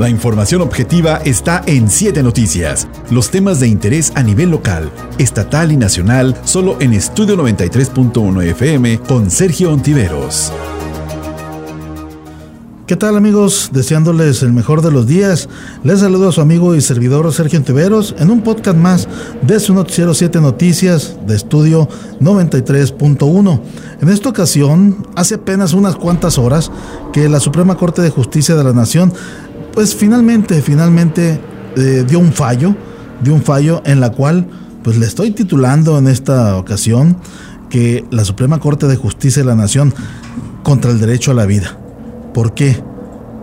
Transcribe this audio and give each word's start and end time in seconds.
La 0.00 0.08
información 0.08 0.62
objetiva 0.62 1.20
está 1.26 1.62
en 1.66 1.90
7 1.90 2.22
Noticias. 2.22 2.88
Los 3.10 3.30
temas 3.30 3.60
de 3.60 3.68
interés 3.68 4.12
a 4.14 4.22
nivel 4.22 4.50
local, 4.50 4.90
estatal 5.18 5.72
y 5.72 5.76
nacional, 5.76 6.34
solo 6.42 6.78
en 6.80 6.94
Estudio 6.94 7.36
93.1 7.36 8.42
FM 8.44 9.00
con 9.00 9.30
Sergio 9.30 9.70
Ontiveros. 9.70 10.54
¿Qué 12.86 12.96
tal 12.96 13.16
amigos? 13.16 13.68
Deseándoles 13.72 14.42
el 14.42 14.54
mejor 14.54 14.80
de 14.80 14.90
los 14.90 15.06
días. 15.06 15.50
Les 15.84 16.00
saludo 16.00 16.30
a 16.30 16.32
su 16.32 16.40
amigo 16.40 16.74
y 16.74 16.80
servidor 16.80 17.30
Sergio 17.32 17.58
Ontiveros 17.58 18.16
en 18.18 18.30
un 18.30 18.40
podcast 18.40 18.78
más 18.78 19.06
de 19.42 19.60
su 19.60 19.74
noticiero 19.74 20.14
7 20.14 20.40
Noticias 20.40 21.18
de 21.26 21.36
Estudio 21.36 21.88
93.1. 22.20 23.60
En 24.00 24.08
esta 24.08 24.30
ocasión, 24.30 25.06
hace 25.14 25.34
apenas 25.34 25.74
unas 25.74 25.94
cuantas 25.94 26.38
horas 26.38 26.72
que 27.12 27.28
la 27.28 27.38
Suprema 27.38 27.76
Corte 27.76 28.00
de 28.00 28.10
Justicia 28.10 28.56
de 28.56 28.64
la 28.64 28.72
Nación, 28.72 29.12
pues 29.72 29.94
finalmente, 29.94 30.62
finalmente 30.62 31.40
eh, 31.76 32.04
dio 32.06 32.18
un 32.18 32.32
fallo, 32.32 32.74
dio 33.22 33.34
un 33.34 33.42
fallo 33.42 33.82
en 33.84 34.00
la 34.00 34.10
cual, 34.10 34.46
pues 34.82 34.96
le 34.96 35.06
estoy 35.06 35.30
titulando 35.30 35.98
en 35.98 36.08
esta 36.08 36.56
ocasión 36.56 37.16
que 37.68 38.04
la 38.10 38.24
Suprema 38.24 38.58
Corte 38.58 38.86
de 38.86 38.96
Justicia 38.96 39.42
de 39.42 39.48
la 39.48 39.54
Nación 39.54 39.94
contra 40.62 40.90
el 40.90 41.00
derecho 41.00 41.30
a 41.30 41.34
la 41.34 41.46
vida. 41.46 41.78
¿Por 42.34 42.54
qué? 42.54 42.82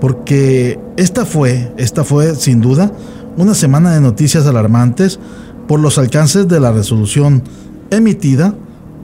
Porque 0.02 0.80
esta 0.98 1.26
fue, 1.26 1.74
esta 1.78 2.04
fue 2.04 2.36
sin 2.36 2.62
duda 2.62 2.92
una 3.38 3.54
semana 3.54 3.94
de 3.94 4.02
noticias 4.02 4.46
alarmantes 4.46 5.20
por 5.68 5.80
los 5.80 5.98
alcances 5.98 6.48
de 6.48 6.60
la 6.60 6.72
resolución 6.72 7.44
emitida 7.90 8.54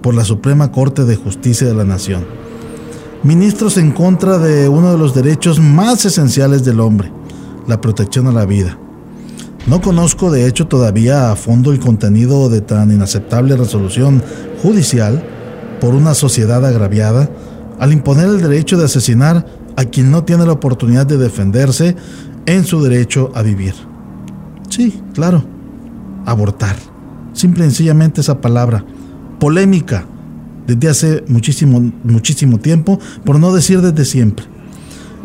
por 0.01 0.13
la 0.13 0.25
Suprema 0.25 0.71
Corte 0.71 1.05
de 1.05 1.15
Justicia 1.15 1.67
de 1.67 1.73
la 1.73 1.85
Nación. 1.85 2.42
Ministros 3.23 3.77
en 3.77 3.91
contra 3.91 4.37
de 4.37 4.67
uno 4.67 4.91
de 4.91 4.97
los 4.97 5.15
derechos 5.15 5.57
más 5.57 6.03
esenciales 6.03 6.65
del 6.65 6.81
hombre, 6.81 7.09
la 7.67 7.79
protección 7.79 8.27
a 8.27 8.33
la 8.33 8.45
vida. 8.45 8.77
No 9.65 9.81
conozco 9.81 10.29
de 10.29 10.45
hecho 10.45 10.67
todavía 10.67 11.31
a 11.31 11.37
fondo 11.37 11.71
el 11.71 11.79
contenido 11.79 12.49
de 12.49 12.59
tan 12.59 12.91
inaceptable 12.91 13.55
resolución 13.55 14.21
judicial 14.61 15.23
por 15.79 15.95
una 15.95 16.15
sociedad 16.15 16.65
agraviada 16.65 17.29
al 17.79 17.93
imponer 17.93 18.25
el 18.25 18.41
derecho 18.41 18.77
de 18.77 18.85
asesinar 18.85 19.45
a 19.77 19.85
quien 19.85 20.11
no 20.11 20.25
tiene 20.25 20.45
la 20.45 20.51
oportunidad 20.51 21.05
de 21.05 21.17
defenderse 21.17 21.95
en 22.45 22.65
su 22.65 22.83
derecho 22.83 23.31
a 23.35 23.41
vivir. 23.41 23.73
Sí, 24.67 25.01
claro, 25.13 25.45
abortar. 26.25 26.75
Simple 27.31 27.63
y 27.63 27.67
sencillamente 27.67 28.19
esa 28.19 28.41
palabra. 28.41 28.83
Polémica 29.39 30.07
desde 30.67 30.89
hace 30.89 31.23
muchísimo, 31.27 31.91
muchísimo 32.03 32.59
tiempo, 32.59 32.99
por 33.25 33.39
no 33.39 33.53
decir 33.53 33.81
desde 33.81 34.05
siempre. 34.05 34.45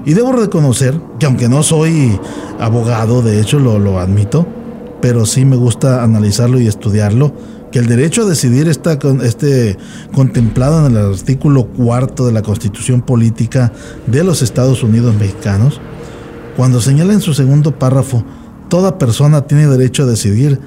Y 0.05 0.15
debo 0.15 0.33
reconocer 0.33 0.99
que 1.19 1.27
aunque 1.27 1.49
no 1.49 1.63
soy 1.63 2.19
abogado, 2.59 3.23
de 3.23 3.41
hecho 3.41 3.59
lo, 3.59 3.79
lo 3.79 3.99
admito, 3.99 4.47
pero 5.01 5.27
sí 5.27 5.45
me 5.45 5.57
gusta 5.57 6.03
analizarlo 6.03 6.61
y 6.61 6.67
estudiarlo, 6.67 7.33
que 7.71 7.79
el 7.79 7.87
derecho 7.87 8.23
a 8.23 8.25
decidir 8.25 8.69
está 8.69 8.99
este, 9.23 9.77
contemplado 10.15 10.87
en 10.87 10.97
el 10.97 11.13
artículo 11.13 11.67
cuarto 11.67 12.27
de 12.27 12.33
la 12.33 12.43
Constitución 12.43 13.03
Política 13.03 13.73
de 14.07 14.25
los 14.25 14.43
Estados 14.43 14.83
Unidos 14.83 15.15
Mexicanos, 15.17 15.81
cuando 16.57 16.81
señala 16.81 17.13
en 17.13 17.21
su 17.21 17.35
segundo 17.35 17.79
párrafo, 17.79 18.25
toda 18.69 18.99
persona 18.99 19.43
tiene 19.43 19.67
derecho 19.67 20.05
a 20.05 20.07
decidir 20.07 20.59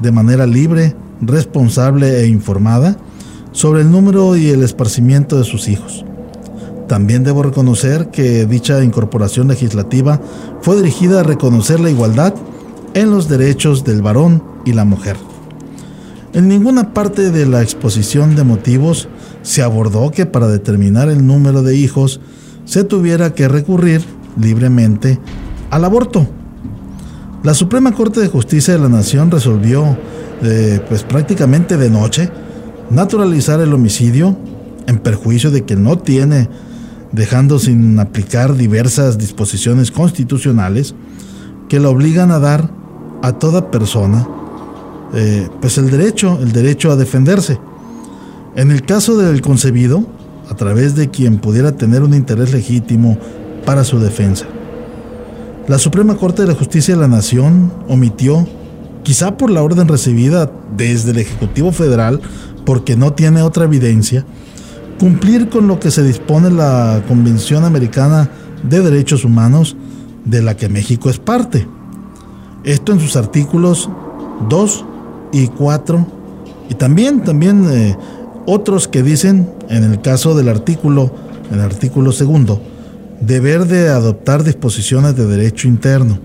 de 0.00 0.12
manera 0.12 0.46
libre, 0.46 0.94
responsable 1.20 2.20
e 2.20 2.26
informada 2.26 2.96
sobre 3.52 3.82
el 3.82 3.90
número 3.90 4.36
y 4.36 4.48
el 4.48 4.62
esparcimiento 4.62 5.38
de 5.38 5.44
sus 5.44 5.68
hijos. 5.68 6.04
También 6.88 7.22
debo 7.22 7.42
reconocer 7.42 8.08
que 8.08 8.46
dicha 8.46 8.82
incorporación 8.82 9.48
legislativa 9.48 10.20
fue 10.60 10.76
dirigida 10.76 11.20
a 11.20 11.22
reconocer 11.22 11.78
la 11.78 11.90
igualdad 11.90 12.34
en 12.94 13.10
los 13.10 13.28
derechos 13.28 13.84
del 13.84 14.02
varón 14.02 14.42
y 14.64 14.72
la 14.72 14.84
mujer. 14.84 15.16
En 16.32 16.48
ninguna 16.48 16.92
parte 16.92 17.30
de 17.30 17.46
la 17.46 17.62
exposición 17.62 18.36
de 18.36 18.44
motivos 18.44 19.08
se 19.42 19.62
abordó 19.62 20.10
que 20.10 20.26
para 20.26 20.46
determinar 20.46 21.08
el 21.08 21.26
número 21.26 21.62
de 21.62 21.76
hijos 21.76 22.20
se 22.64 22.84
tuviera 22.84 23.34
que 23.34 23.48
recurrir 23.48 24.04
libremente 24.40 25.18
al 25.70 25.84
aborto. 25.84 26.26
La 27.42 27.54
Suprema 27.54 27.92
Corte 27.92 28.20
de 28.20 28.28
Justicia 28.28 28.74
de 28.74 28.80
la 28.80 28.88
Nación 28.88 29.30
resolvió, 29.30 29.96
eh, 30.42 30.80
pues 30.88 31.02
prácticamente 31.04 31.76
de 31.76 31.90
noche, 31.90 32.30
naturalizar 32.90 33.60
el 33.60 33.72
homicidio 33.72 34.36
en 34.86 34.98
perjuicio 34.98 35.50
de 35.50 35.64
que 35.64 35.76
no 35.76 35.98
tiene, 35.98 36.48
dejando 37.12 37.58
sin 37.58 37.98
aplicar 37.98 38.56
diversas 38.56 39.18
disposiciones 39.18 39.90
constitucionales 39.90 40.94
que 41.68 41.80
le 41.80 41.86
obligan 41.86 42.30
a 42.30 42.38
dar 42.38 42.70
a 43.22 43.32
toda 43.32 43.70
persona 43.70 44.26
eh, 45.12 45.48
pues 45.60 45.76
el 45.78 45.90
derecho, 45.90 46.38
el 46.40 46.52
derecho 46.52 46.92
a 46.92 46.96
defenderse. 46.96 47.58
En 48.54 48.70
el 48.70 48.82
caso 48.82 49.16
del 49.16 49.40
concebido, 49.42 50.04
a 50.48 50.54
través 50.54 50.94
de 50.94 51.10
quien 51.10 51.38
pudiera 51.38 51.72
tener 51.72 52.02
un 52.02 52.14
interés 52.14 52.52
legítimo 52.52 53.18
para 53.64 53.84
su 53.84 53.98
defensa. 53.98 54.46
La 55.68 55.78
Suprema 55.78 56.16
Corte 56.16 56.42
de 56.42 56.48
la 56.48 56.54
Justicia 56.54 56.94
de 56.94 57.00
la 57.00 57.08
Nación 57.08 57.72
omitió, 57.88 58.46
quizá 59.02 59.36
por 59.36 59.50
la 59.50 59.62
orden 59.62 59.88
recibida 59.88 60.50
desde 60.76 61.12
el 61.12 61.18
Ejecutivo 61.18 61.70
Federal, 61.70 62.20
porque 62.70 62.94
no 62.94 63.14
tiene 63.14 63.42
otra 63.42 63.64
evidencia, 63.64 64.24
cumplir 65.00 65.48
con 65.48 65.66
lo 65.66 65.80
que 65.80 65.90
se 65.90 66.04
dispone 66.04 66.52
la 66.52 67.02
Convención 67.08 67.64
Americana 67.64 68.30
de 68.62 68.80
Derechos 68.80 69.24
Humanos, 69.24 69.76
de 70.24 70.40
la 70.40 70.56
que 70.56 70.68
México 70.68 71.10
es 71.10 71.18
parte. 71.18 71.66
Esto 72.62 72.92
en 72.92 73.00
sus 73.00 73.16
artículos 73.16 73.90
2, 74.48 74.84
y 75.32 75.48
4. 75.48 76.06
Y 76.68 76.74
también, 76.74 77.24
también 77.24 77.66
eh, 77.68 77.96
otros 78.46 78.86
que 78.86 79.02
dicen, 79.02 79.50
en 79.68 79.82
el 79.82 80.00
caso 80.00 80.36
del 80.36 80.48
artículo, 80.48 81.12
el 81.50 81.58
artículo 81.58 82.12
segundo, 82.12 82.62
deber 83.20 83.66
de 83.66 83.88
adoptar 83.88 84.44
disposiciones 84.44 85.16
de 85.16 85.26
derecho 85.26 85.66
interno. 85.66 86.20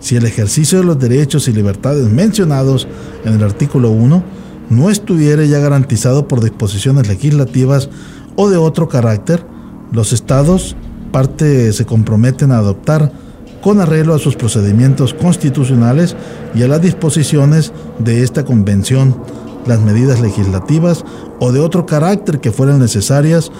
Si 0.00 0.14
el 0.14 0.26
ejercicio 0.26 0.76
de 0.76 0.84
los 0.84 0.98
derechos 0.98 1.48
y 1.48 1.54
libertades 1.54 2.06
mencionados 2.06 2.86
en 3.24 3.32
el 3.32 3.42
artículo 3.42 3.88
1 3.92 4.44
no 4.70 4.90
estuviera 4.90 5.44
ya 5.44 5.58
garantizado 5.58 6.28
por 6.28 6.42
disposiciones 6.42 7.08
legislativas 7.08 7.88
o 8.36 8.48
de 8.50 8.56
otro 8.56 8.88
carácter, 8.88 9.44
los 9.92 10.12
estados 10.12 10.76
parte 11.12 11.72
se 11.72 11.86
comprometen 11.86 12.52
a 12.52 12.58
adoptar 12.58 13.12
con 13.62 13.80
arreglo 13.80 14.14
a 14.14 14.18
sus 14.18 14.36
procedimientos 14.36 15.14
constitucionales 15.14 16.14
y 16.54 16.62
a 16.62 16.68
las 16.68 16.82
disposiciones 16.82 17.72
de 17.98 18.22
esta 18.22 18.44
convención, 18.44 19.16
las 19.66 19.80
medidas 19.80 20.20
legislativas 20.20 21.04
o 21.40 21.52
de 21.52 21.60
otro 21.60 21.86
carácter 21.86 22.40
que 22.40 22.52
fueran 22.52 22.78
necesarias 22.78 23.50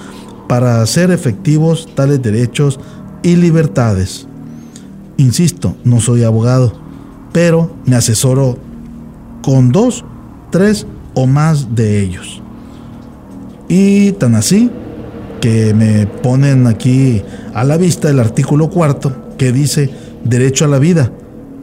para 0.49 0.83
hacer 0.83 1.11
efectivos 1.11 1.89
tales 1.95 2.23
derechos 2.23 2.79
y 3.23 3.37
libertades. 3.37 4.29
Insisto, 5.17 5.77
no 5.83 6.01
soy 6.01 6.25
abogado, 6.25 6.73
pero 7.33 7.75
me 7.87 7.97
asesoro 7.97 8.59
con 9.43 9.73
dos, 9.73 10.05
tres 10.51 10.87
o 11.17 11.27
más 11.27 11.75
de 11.75 12.01
ellos. 12.01 12.43
Y 13.69 14.13
tan 14.13 14.37
así 14.37 14.71
que 15.41 15.75
me 15.75 16.07
ponen 16.07 16.67
aquí 16.67 17.23
a 17.55 17.65
la 17.65 17.79
vista 17.79 18.11
el 18.11 18.21
artículo 18.21 18.69
cuarto 18.71 19.13
que 19.39 19.51
dice 19.51 19.91
derecho 20.25 20.67
a 20.67 20.69
la 20.69 20.79
vida. 20.79 21.11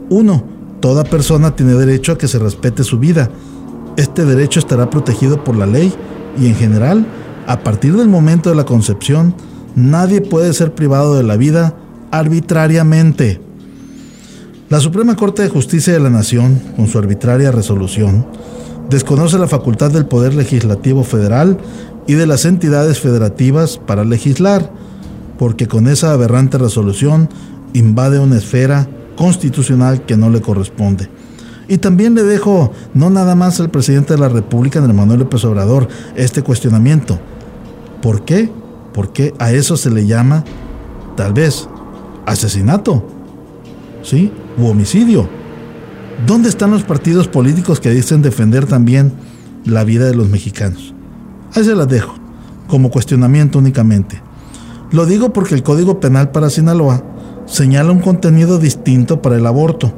Uno, 0.09 0.43
toda 0.79 1.03
persona 1.03 1.55
tiene 1.55 1.73
derecho 1.73 2.11
a 2.11 2.17
que 2.17 2.27
se 2.27 2.39
respete 2.39 2.83
su 2.83 2.97
vida. 2.99 3.29
Este 3.95 4.25
derecho 4.25 4.59
estará 4.59 4.89
protegido 4.89 5.43
por 5.43 5.55
la 5.55 5.67
ley 5.67 5.93
y 6.37 6.47
en 6.47 6.55
general, 6.55 7.05
a 7.45 7.59
partir 7.59 7.95
del 7.95 8.09
momento 8.09 8.49
de 8.49 8.55
la 8.55 8.65
concepción, 8.65 9.35
nadie 9.75 10.21
puede 10.21 10.51
ser 10.53 10.73
privado 10.73 11.15
de 11.15 11.23
la 11.23 11.37
vida 11.37 11.75
arbitrariamente. 12.09 13.39
La 14.69 14.79
Suprema 14.79 15.15
Corte 15.15 15.43
de 15.43 15.49
Justicia 15.49 15.93
de 15.93 15.99
la 15.99 16.09
Nación, 16.09 16.59
con 16.75 16.87
su 16.87 16.97
arbitraria 16.97 17.51
resolución, 17.51 18.25
desconoce 18.89 19.37
la 19.37 19.47
facultad 19.47 19.91
del 19.91 20.05
Poder 20.05 20.33
Legislativo 20.33 21.03
Federal 21.03 21.57
y 22.07 22.13
de 22.13 22.27
las 22.27 22.45
entidades 22.45 22.99
federativas 22.99 23.77
para 23.77 24.03
legislar, 24.03 24.71
porque 25.37 25.67
con 25.67 25.87
esa 25.87 26.13
aberrante 26.13 26.57
resolución 26.57 27.29
invade 27.73 28.19
una 28.19 28.37
esfera 28.37 28.87
constitucional 29.15 30.05
que 30.05 30.17
no 30.17 30.29
le 30.29 30.41
corresponde. 30.41 31.09
Y 31.67 31.77
también 31.77 32.13
le 32.13 32.23
dejo, 32.23 32.71
no 32.93 33.09
nada 33.09 33.35
más 33.35 33.59
al 33.59 33.69
presidente 33.69 34.13
de 34.13 34.19
la 34.19 34.29
República, 34.29 34.79
Andrés 34.79 34.95
Manuel 34.95 35.21
López 35.21 35.45
Obrador, 35.45 35.87
este 36.15 36.41
cuestionamiento. 36.41 37.19
¿Por 38.01 38.25
qué? 38.25 38.51
Porque 38.93 39.33
a 39.39 39.53
eso 39.53 39.77
se 39.77 39.89
le 39.89 40.05
llama, 40.05 40.43
tal 41.15 41.33
vez, 41.33 41.69
asesinato, 42.25 43.03
¿sí? 44.01 44.31
U 44.57 44.67
homicidio. 44.67 45.27
¿Dónde 46.25 46.47
están 46.47 46.71
los 46.71 46.83
partidos 46.83 47.27
políticos 47.27 47.81
que 47.81 47.89
dicen 47.89 48.21
defender 48.21 48.65
también 48.65 49.11
la 49.65 49.83
vida 49.83 50.05
de 50.05 50.15
los 50.15 50.29
mexicanos? 50.29 50.93
Ahí 51.53 51.65
se 51.65 51.75
las 51.75 51.89
dejo, 51.89 52.15
como 52.67 52.89
cuestionamiento 52.89 53.59
únicamente. 53.59 54.21
Lo 54.91 55.05
digo 55.05 55.33
porque 55.33 55.53
el 55.53 55.63
Código 55.63 55.99
Penal 55.99 56.31
para 56.31 56.49
Sinaloa 56.49 57.03
señala 57.45 57.91
un 57.91 57.99
contenido 57.99 58.57
distinto 58.57 59.21
para 59.21 59.35
el 59.35 59.45
aborto, 59.45 59.91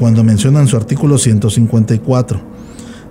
cuando 0.00 0.24
menciona 0.24 0.58
en 0.58 0.66
su 0.66 0.76
artículo 0.76 1.16
154. 1.16 2.40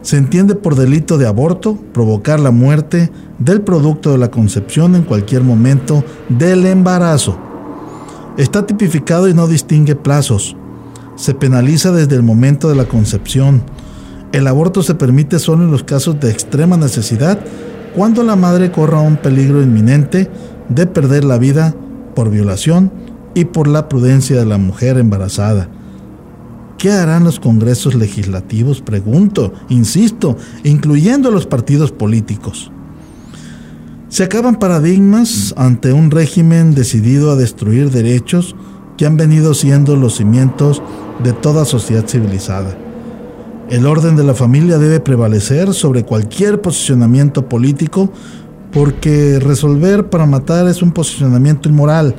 Se 0.01 0.17
entiende 0.17 0.55
por 0.55 0.75
delito 0.75 1.17
de 1.17 1.27
aborto 1.27 1.77
provocar 1.93 2.41
la 2.41 2.51
muerte 2.51 3.11
del 3.39 3.61
producto 3.61 4.11
de 4.11 4.17
la 4.17 4.29
concepción 4.29 4.95
en 4.95 5.03
cualquier 5.03 5.43
momento 5.43 6.03
del 6.27 6.65
embarazo. 6.65 7.37
Está 8.35 8.65
tipificado 8.65 9.29
y 9.29 9.33
no 9.33 9.47
distingue 9.47 9.95
plazos. 9.95 10.57
Se 11.15 11.33
penaliza 11.33 11.91
desde 11.91 12.15
el 12.15 12.23
momento 12.23 12.69
de 12.69 12.75
la 12.75 12.85
concepción. 12.85 13.63
El 14.31 14.47
aborto 14.47 14.81
se 14.81 14.95
permite 14.95 15.39
solo 15.39 15.63
en 15.63 15.71
los 15.71 15.83
casos 15.83 16.19
de 16.19 16.31
extrema 16.31 16.77
necesidad, 16.77 17.39
cuando 17.95 18.23
la 18.23 18.35
madre 18.35 18.71
corra 18.71 19.01
un 19.01 19.17
peligro 19.17 19.61
inminente 19.61 20.29
de 20.69 20.87
perder 20.87 21.23
la 21.23 21.37
vida 21.37 21.75
por 22.15 22.29
violación 22.29 22.91
y 23.33 23.45
por 23.45 23.67
la 23.67 23.89
prudencia 23.89 24.37
de 24.37 24.45
la 24.45 24.57
mujer 24.57 24.97
embarazada. 24.97 25.69
¿Qué 26.77 26.91
harán 26.91 27.23
los 27.23 27.39
congresos 27.39 27.93
legislativos? 27.93 28.81
Pregunto, 28.81 29.53
insisto, 29.69 30.37
incluyendo 30.63 31.29
los 31.29 31.45
partidos 31.45 31.91
políticos. 31.91 32.71
Se 34.09 34.23
acaban 34.23 34.55
paradigmas 34.57 35.53
ante 35.57 35.93
un 35.93 36.09
régimen 36.11 36.73
decidido 36.73 37.31
a 37.31 37.35
destruir 37.35 37.91
derechos 37.91 38.55
que 39.01 39.07
han 39.07 39.17
venido 39.17 39.55
siendo 39.55 39.95
los 39.95 40.17
cimientos 40.17 40.79
de 41.23 41.33
toda 41.33 41.65
sociedad 41.65 42.05
civilizada. 42.07 42.77
El 43.67 43.87
orden 43.87 44.15
de 44.15 44.23
la 44.23 44.35
familia 44.35 44.77
debe 44.77 44.99
prevalecer 44.99 45.73
sobre 45.73 46.05
cualquier 46.05 46.61
posicionamiento 46.61 47.49
político 47.49 48.13
porque 48.71 49.39
resolver 49.39 50.11
para 50.11 50.27
matar 50.27 50.67
es 50.67 50.83
un 50.83 50.91
posicionamiento 50.91 51.67
inmoral 51.67 52.13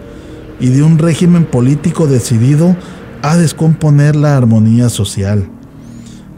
y 0.59 0.71
de 0.71 0.83
un 0.83 0.99
régimen 0.99 1.45
político 1.45 2.09
decidido 2.09 2.75
a 3.23 3.37
descomponer 3.37 4.17
la 4.17 4.37
armonía 4.37 4.89
social. 4.89 5.49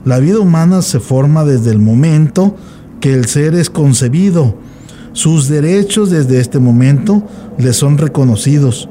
La 0.05 0.19
vida 0.19 0.41
humana 0.41 0.83
se 0.83 1.01
forma 1.01 1.47
desde 1.47 1.71
el 1.71 1.79
momento 1.79 2.55
que 3.01 3.15
el 3.15 3.25
ser 3.25 3.55
es 3.55 3.71
concebido. 3.71 4.59
Sus 5.15 5.49
derechos 5.49 6.11
desde 6.11 6.39
este 6.39 6.59
momento 6.59 7.23
le 7.57 7.73
son 7.73 7.97
reconocidos. 7.97 8.91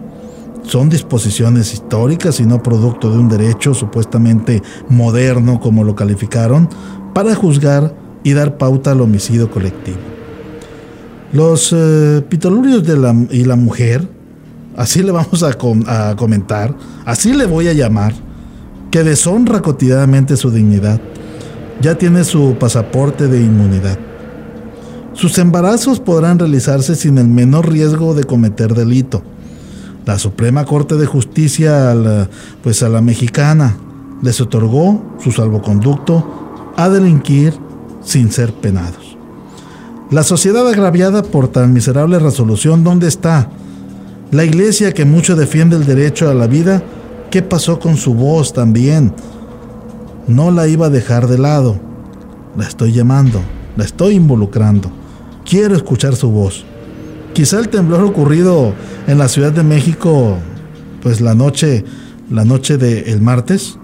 Son 0.63 0.89
disposiciones 0.89 1.73
históricas 1.73 2.39
y 2.39 2.45
no 2.45 2.63
producto 2.63 3.11
de 3.11 3.17
un 3.17 3.29
derecho 3.29 3.73
supuestamente 3.73 4.61
moderno, 4.89 5.59
como 5.59 5.83
lo 5.83 5.95
calificaron, 5.95 6.69
para 7.13 7.35
juzgar 7.35 7.95
y 8.23 8.33
dar 8.33 8.57
pauta 8.57 8.91
al 8.91 9.01
homicidio 9.01 9.51
colectivo. 9.51 9.99
Los 11.33 11.73
eh, 11.75 12.23
pitolurios 12.29 12.85
de 12.85 12.97
la, 12.97 13.15
y 13.29 13.43
la 13.43 13.55
mujer 13.55 14.07
así 14.75 15.03
le 15.03 15.11
vamos 15.11 15.43
a, 15.43 16.15
comentar, 16.15 16.75
así 17.05 17.33
le 17.33 17.45
voy 17.45 17.67
a 17.67 17.73
llamar, 17.73 18.13
que 18.91 19.03
deshonra 19.03 19.61
cotidianamente 19.61 20.37
su 20.37 20.51
dignidad, 20.51 20.99
ya 21.81 21.97
tiene 21.97 22.23
su 22.23 22.55
pasaporte 22.59 23.27
de 23.27 23.41
inmunidad. 23.41 23.97
Sus 25.13 25.37
embarazos 25.37 25.99
podrán 25.99 26.39
realizarse 26.39 26.95
sin 26.95 27.17
el 27.17 27.27
menor 27.27 27.71
riesgo 27.71 28.13
de 28.13 28.23
cometer 28.23 28.73
delito. 28.73 29.23
La 30.05 30.19
Suprema 30.19 30.65
Corte 30.65 30.95
de 30.95 31.05
Justicia, 31.05 31.91
a 31.91 31.95
la, 31.95 32.29
pues 32.61 32.83
a 32.83 32.89
la 32.89 33.01
mexicana, 33.01 33.77
les 34.21 34.41
otorgó 34.41 35.15
su 35.23 35.31
salvoconducto 35.31 36.73
a 36.75 36.89
delinquir 36.89 37.53
sin 38.03 38.31
ser 38.31 38.53
penados. 38.53 39.17
La 40.11 40.23
sociedad 40.23 40.67
agraviada 40.67 41.23
por 41.23 41.47
tan 41.47 41.73
miserable 41.73 42.19
resolución, 42.19 42.83
¿dónde 42.83 43.07
está? 43.07 43.49
La 44.31 44.43
iglesia 44.43 44.93
que 44.93 45.05
mucho 45.05 45.35
defiende 45.35 45.75
el 45.75 45.85
derecho 45.85 46.29
a 46.29 46.33
la 46.33 46.47
vida, 46.47 46.83
¿qué 47.31 47.41
pasó 47.41 47.79
con 47.79 47.97
su 47.97 48.13
voz 48.13 48.53
también? 48.53 49.13
No 50.27 50.51
la 50.51 50.67
iba 50.67 50.87
a 50.87 50.89
dejar 50.89 51.27
de 51.27 51.37
lado. 51.37 51.79
La 52.57 52.67
estoy 52.67 52.91
llamando, 52.91 53.41
la 53.75 53.83
estoy 53.83 54.15
involucrando. 54.15 54.91
Quiero 55.45 55.75
escuchar 55.75 56.15
su 56.15 56.29
voz. 56.29 56.65
Quizá 57.33 57.59
el 57.59 57.69
temblor 57.69 58.03
ocurrido 58.03 58.73
en 59.07 59.17
la 59.17 59.27
Ciudad 59.27 59.51
de 59.51 59.63
México, 59.63 60.37
pues 61.01 61.19
la 61.19 61.33
noche, 61.33 61.83
la 62.29 62.45
noche 62.45 62.77
del 62.77 63.21
martes, 63.21 63.79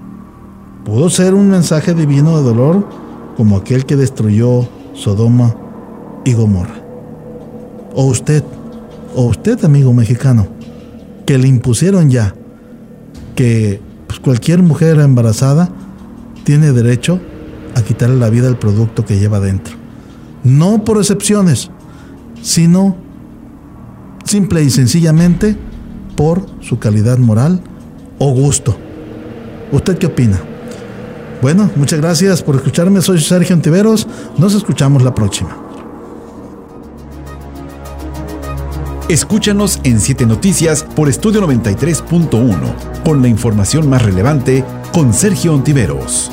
pudo 0.86 1.10
ser 1.10 1.34
un 1.34 1.50
mensaje 1.50 1.96
divino 1.96 2.38
de 2.38 2.44
dolor 2.44 2.88
como 3.36 3.58
aquel 3.58 3.88
que 3.88 3.96
destruyó 3.96 4.68
Sodoma 4.94 5.56
y 6.26 6.34
Gomorra. 6.34 6.76
O 7.96 8.06
usted 8.06 8.44
o 9.16 9.24
usted, 9.24 9.66
amigo 9.66 9.94
mexicano, 9.94 10.48
que 11.26 11.40
le 11.40 11.48
impusieron 11.48 12.12
ya 12.12 12.36
que 13.36 13.82
pues, 14.06 14.20
cualquier 14.20 14.62
mujer 14.62 15.00
embarazada 15.00 15.70
tiene 16.44 16.72
derecho 16.72 17.20
a 17.76 17.82
quitarle 17.82 18.18
la 18.18 18.30
vida 18.30 18.48
al 18.48 18.60
producto 18.60 19.06
que 19.06 19.18
lleva 19.18 19.40
dentro. 19.40 19.76
No 20.44 20.84
por 20.84 20.98
excepciones, 20.98 21.72
sino 22.44 23.09
simple 24.30 24.62
y 24.64 24.70
sencillamente 24.70 25.58
por 26.16 26.46
su 26.62 26.78
calidad 26.78 27.18
moral 27.18 27.62
o 28.20 28.32
gusto. 28.32 28.78
¿Usted 29.72 29.98
qué 29.98 30.06
opina? 30.06 30.40
Bueno, 31.42 31.70
muchas 31.76 32.00
gracias 32.00 32.44
por 32.44 32.56
escucharme. 32.56 33.02
Soy 33.02 33.20
Sergio 33.20 33.56
Antiveros. 33.56 34.08
Nos 34.38 34.54
escuchamos 34.54 35.04
la 35.04 35.16
próxima. 35.16 35.58
Escúchanos 39.08 39.80
en 39.84 40.00
7 40.00 40.28
Noticias 40.28 40.84
por 40.84 41.10
Estudio 41.10 41.42
93.1, 41.42 43.04
con 43.04 43.24
la 43.24 43.28
información 43.28 43.90
más 43.90 44.04
relevante 44.04 44.64
con 44.94 45.14
Sergio 45.14 45.56
Ontiveros. 45.56 46.32